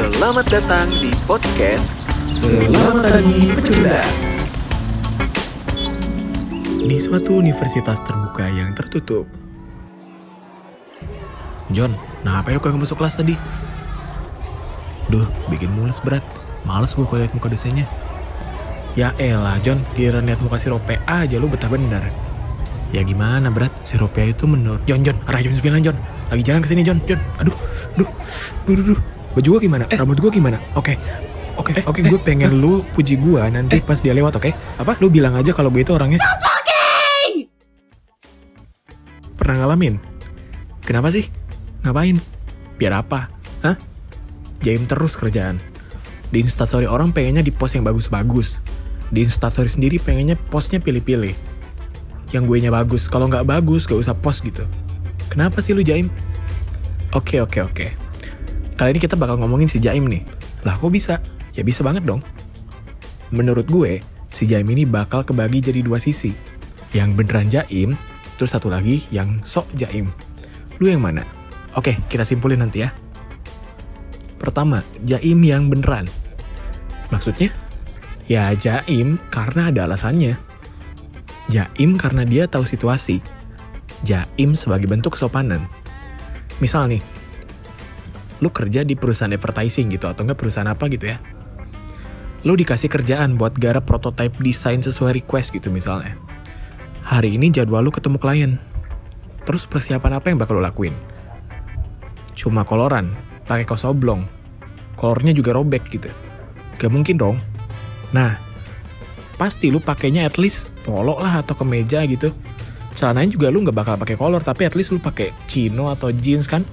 [0.00, 4.00] Selamat datang di podcast Selamat pagi pecunda
[6.88, 9.28] Di suatu universitas terbuka yang tertutup.
[11.68, 13.36] John, nah apa lu kagak masuk kelas tadi?
[15.12, 16.24] Duh, bikin mules berat.
[16.64, 17.84] Males gue kalau muka dosennya.
[18.96, 22.08] Ya elah John, kira liat muka si Rope aja lu betah bener.
[22.96, 25.96] Ya gimana berat, si itu menurut John, John, arah jam 9 John.
[26.32, 27.20] Lagi jalan ke sini John, John.
[27.36, 27.52] Aduh,
[28.00, 28.08] aduh,
[28.64, 29.19] aduh, aduh, aduh.
[29.34, 29.84] Baju gue gimana?
[29.86, 30.58] Eh, rambut gue gimana?
[30.74, 30.98] Oke,
[31.60, 34.48] Oke, oke, gue pengen lu puji gue nanti pas dia lewat, oke?
[34.80, 34.96] Apa?
[34.96, 36.16] Lu bilang aja kalau gue itu orangnya.
[39.36, 40.00] Pernah ngalamin?
[40.80, 41.28] Kenapa sih?
[41.84, 42.16] Ngapain?
[42.80, 43.28] Biar apa?
[43.60, 43.76] Hah?
[44.64, 45.60] Jaim terus kerjaan.
[46.32, 48.64] Di instastory orang pengennya di post yang bagus-bagus.
[49.12, 51.36] Di instastory sendiri pengennya postnya pilih-pilih.
[52.32, 53.04] Yang gue nya bagus.
[53.10, 54.64] Kalau nggak bagus, gak usah post gitu.
[55.28, 56.08] Kenapa sih lu Jaim?
[57.12, 58.09] Oke, oke, oke.
[58.80, 60.24] Kali ini kita bakal ngomongin si Jaim nih.
[60.64, 61.20] Lah kok bisa?
[61.52, 62.24] Ya bisa banget dong.
[63.28, 64.00] Menurut gue,
[64.32, 66.32] si Jaim ini bakal kebagi jadi dua sisi.
[66.96, 67.92] Yang beneran Jaim,
[68.40, 70.08] terus satu lagi yang sok Jaim.
[70.80, 71.28] Lu yang mana?
[71.76, 72.88] Oke, kita simpulin nanti ya.
[74.40, 76.08] Pertama, Jaim yang beneran.
[77.12, 77.52] Maksudnya?
[78.32, 80.40] Ya Jaim karena ada alasannya.
[81.52, 83.20] Jaim karena dia tahu situasi.
[84.08, 85.68] Jaim sebagai bentuk kesopanan.
[86.64, 87.04] Misal nih,
[88.40, 91.20] lu kerja di perusahaan advertising gitu atau enggak perusahaan apa gitu ya.
[92.48, 96.16] Lu dikasih kerjaan buat garap prototype desain sesuai request gitu misalnya.
[97.04, 98.52] Hari ini jadwal lu ketemu klien.
[99.44, 100.96] Terus persiapan apa yang bakal lu lakuin?
[102.32, 103.12] Cuma koloran
[103.44, 104.24] pakai kaos oblong.
[104.96, 106.08] Kolornya juga robek gitu.
[106.80, 107.36] Gak mungkin dong.
[108.16, 108.40] Nah
[109.36, 112.32] pasti lu pakainya at least polo lah atau kemeja gitu.
[112.96, 116.48] Celananya juga lu nggak bakal pakai kolor tapi at least lu pakai chino atau jeans
[116.48, 116.64] kan?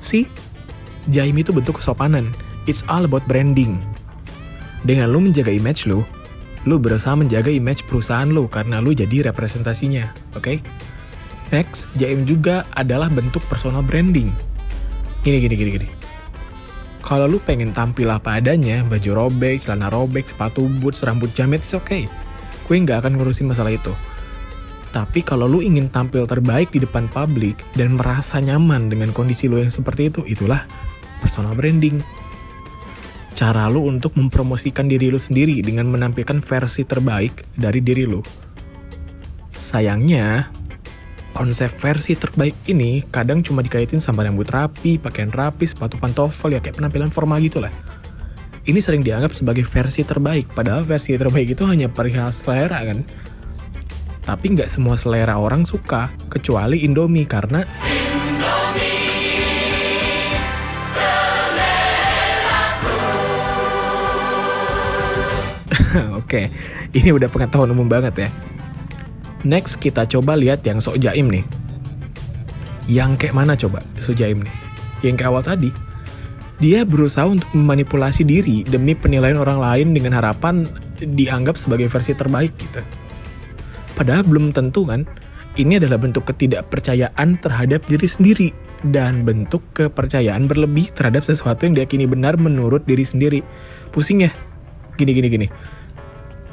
[0.00, 0.28] Sih
[1.06, 2.34] Jaim itu bentuk kesopanan.
[2.66, 3.78] It's all about branding.
[4.82, 6.02] Dengan lu menjaga image lu,
[6.66, 10.42] lu berusaha menjaga image perusahaan lu karena lu jadi representasinya, oke?
[10.42, 10.58] Okay?
[11.54, 14.34] Next, Jaim juga adalah bentuk personal branding.
[15.22, 15.88] Gini, gini, gini, gini.
[17.06, 21.86] Kalau lu pengen tampil apa adanya, baju robek, celana robek, sepatu boots, rambut jamet, oke.
[21.86, 22.10] Okay.
[22.66, 23.94] Gue nggak akan ngurusin masalah itu.
[24.90, 29.62] Tapi kalau lu ingin tampil terbaik di depan publik dan merasa nyaman dengan kondisi lu
[29.62, 30.66] yang seperti itu, itulah
[31.20, 32.00] personal branding.
[33.36, 38.24] Cara lu untuk mempromosikan diri lu sendiri dengan menampilkan versi terbaik dari diri lu.
[39.52, 40.48] Sayangnya,
[41.36, 46.64] konsep versi terbaik ini kadang cuma dikaitin sama rambut rapi, pakaian rapi, sepatu pantofel, ya
[46.64, 47.68] kayak penampilan formal gitu lah.
[48.66, 53.04] Ini sering dianggap sebagai versi terbaik, padahal versi terbaik itu hanya perihal selera kan.
[54.26, 57.62] Tapi nggak semua selera orang suka, kecuali Indomie karena
[66.20, 66.52] Oke,
[66.92, 68.30] ini udah pengetahuan umum banget ya.
[69.46, 71.44] Next kita coba lihat yang sok jaim nih.
[72.86, 74.56] Yang kayak mana coba sok jaim nih?
[75.06, 75.70] Yang kayak awal tadi.
[76.56, 80.64] Dia berusaha untuk memanipulasi diri demi penilaian orang lain dengan harapan
[80.96, 82.80] dianggap sebagai versi terbaik gitu.
[83.92, 85.04] Padahal belum tentu kan,
[85.60, 88.48] ini adalah bentuk ketidakpercayaan terhadap diri sendiri
[88.88, 93.44] dan bentuk kepercayaan berlebih terhadap sesuatu yang diyakini benar menurut diri sendiri.
[93.92, 94.32] Pusing ya?
[94.96, 95.46] Gini gini gini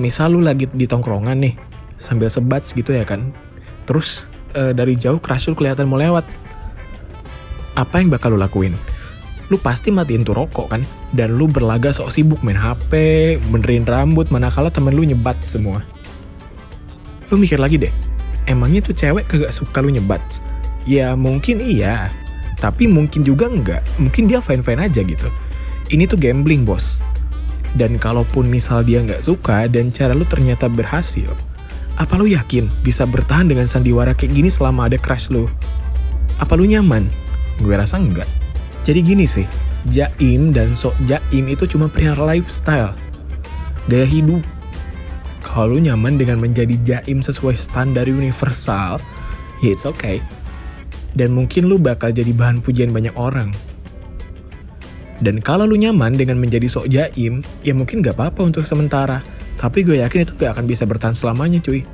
[0.00, 1.54] misal lu lagi di tongkrongan nih
[2.00, 3.30] sambil sebat gitu ya kan
[3.84, 6.24] terus e, dari jauh crush lu kelihatan mau lewat.
[7.72, 8.76] Apa yang bakal lu lakuin?
[9.48, 10.82] Lu pasti matiin tuh rokok kan
[11.12, 12.92] dan lu berlaga sok sibuk main HP
[13.48, 15.84] benerin rambut manakala temen lu nyebat semua.
[17.28, 17.92] Lu mikir lagi deh
[18.48, 20.20] emangnya tuh cewek kagak suka lu nyebat?
[20.88, 22.12] Ya mungkin iya
[22.60, 23.82] tapi mungkin juga enggak.
[23.98, 25.28] Mungkin dia fine fine aja gitu.
[25.92, 27.04] Ini tuh gambling bos
[27.76, 31.28] dan kalaupun misal dia nggak suka dan cara lu ternyata berhasil,
[31.96, 35.48] apa lu yakin bisa bertahan dengan sandiwara kayak gini selama ada crush lu?
[36.40, 37.08] Apa lu nyaman?
[37.60, 38.28] Gue rasa enggak.
[38.82, 39.46] Jadi gini sih,
[39.88, 42.96] jaim dan sok jaim itu cuma perihal lifestyle.
[43.86, 44.42] Gaya hidup.
[45.42, 48.98] Kalau lu nyaman dengan menjadi jaim sesuai standar universal,
[49.60, 50.18] ya it's okay.
[51.12, 53.52] Dan mungkin lu bakal jadi bahan pujian banyak orang.
[55.22, 59.22] Dan kalau lu nyaman dengan menjadi sok jaim, ya mungkin gak apa-apa untuk sementara.
[59.54, 61.86] Tapi gue yakin itu gak akan bisa bertahan selamanya cuy.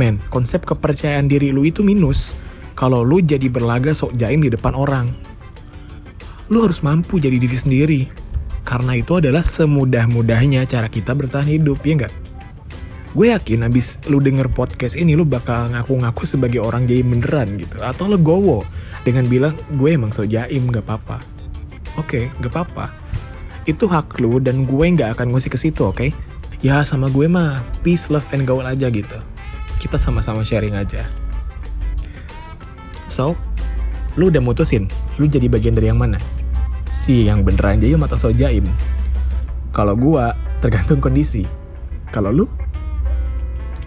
[0.00, 2.32] Men, konsep kepercayaan diri lu itu minus
[2.72, 5.12] kalau lu jadi berlaga sok jaim di depan orang.
[6.48, 8.02] Lu harus mampu jadi diri sendiri.
[8.64, 12.14] Karena itu adalah semudah-mudahnya cara kita bertahan hidup, ya nggak?
[13.12, 17.78] Gue yakin abis lu denger podcast ini lu bakal ngaku-ngaku sebagai orang jaim beneran gitu.
[17.84, 18.64] Atau legowo
[19.04, 21.43] dengan bilang gue emang sok jaim gak apa-apa
[21.94, 22.90] Oke, gak apa-apa.
[23.64, 26.10] Itu hak lu dan gue nggak akan ngusik ke situ, oke?
[26.60, 29.16] Ya sama gue mah peace, love, and gaul aja gitu.
[29.80, 31.06] Kita sama-sama sharing aja.
[33.08, 33.38] So,
[34.18, 36.18] lu udah mutusin, lu jadi bagian dari yang mana?
[36.90, 38.68] Si yang beneran jaim atau so jaim?
[39.74, 41.46] Kalau gua, tergantung kondisi.
[42.10, 42.46] Kalau lu?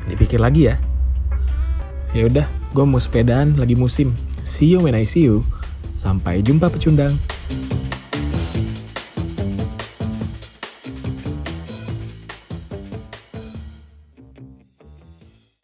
[0.07, 0.75] Dipikir lagi ya.
[2.15, 4.15] Ya udah, gua mau sepedaan lagi musim.
[4.41, 5.43] See you when I see you.
[5.97, 7.15] Sampai jumpa pecundang.